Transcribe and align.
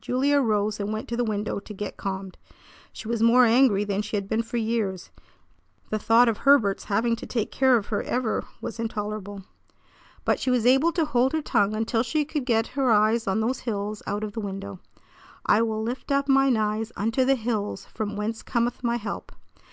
Julia 0.00 0.40
arose 0.40 0.78
and 0.78 0.92
went 0.92 1.08
to 1.08 1.16
the 1.16 1.24
window 1.24 1.58
to 1.58 1.74
get 1.74 1.96
calmed. 1.96 2.38
She 2.92 3.08
was 3.08 3.24
more 3.24 3.44
angry 3.44 3.82
than 3.82 4.02
she 4.02 4.16
had 4.16 4.28
been 4.28 4.44
for 4.44 4.56
years. 4.56 5.10
The 5.90 5.98
thought 5.98 6.28
of 6.28 6.36
Herbert's 6.38 6.84
having 6.84 7.16
to 7.16 7.26
take 7.26 7.50
care 7.50 7.76
of 7.76 7.86
her 7.88 8.00
ever 8.04 8.44
was 8.60 8.78
intolerable. 8.78 9.42
But 10.24 10.38
she 10.38 10.48
was 10.48 10.64
able 10.64 10.92
to 10.92 11.04
hold 11.04 11.32
her 11.32 11.42
tongue 11.42 11.74
until 11.74 12.04
she 12.04 12.24
could 12.24 12.44
get 12.46 12.68
her 12.78 12.92
eyes 12.92 13.26
on 13.26 13.40
those 13.40 13.62
hills 13.66 14.00
out 14.06 14.22
of 14.22 14.30
the 14.34 14.38
window. 14.40 14.78
"I 15.44 15.60
will 15.62 15.82
lift 15.82 16.12
up 16.12 16.28
mine 16.28 16.56
eyes 16.56 16.92
unto 16.94 17.24
the 17.24 17.34
hills, 17.34 17.84
from 17.86 18.14
whence 18.14 18.44
cometh 18.44 18.84
my 18.84 18.94
help." 18.96 19.32